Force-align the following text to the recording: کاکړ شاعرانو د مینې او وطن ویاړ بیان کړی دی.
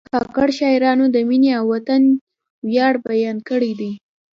کاکړ 0.13 0.47
شاعرانو 0.59 1.05
د 1.15 1.17
مینې 1.29 1.51
او 1.59 1.63
وطن 1.73 2.01
ویاړ 2.67 2.93
بیان 3.07 3.37
کړی 3.49 3.71
دی. 3.79 3.91